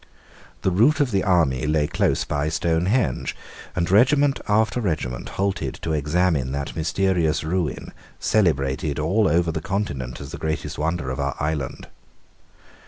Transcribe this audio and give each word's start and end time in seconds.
The 0.63 0.71
route 0.71 0.99
of 0.99 1.11
the 1.11 1.23
army 1.23 1.67
lay 1.67 1.85
close 1.85 2.23
by 2.23 2.49
Stonehenge; 2.49 3.35
and 3.75 3.91
regiment 3.91 4.39
after 4.47 4.81
regiment 4.81 5.29
halted 5.37 5.75
to 5.83 5.93
examine 5.93 6.53
that 6.53 6.75
mysterious 6.75 7.43
ruin, 7.43 7.93
celebrated 8.19 8.97
all 8.97 9.27
over 9.27 9.51
the 9.51 9.61
Continent 9.61 10.19
as 10.19 10.31
the 10.31 10.39
greatest 10.39 10.79
wonder 10.79 11.11
of 11.11 11.19
our 11.19 11.35
island. 11.39 11.85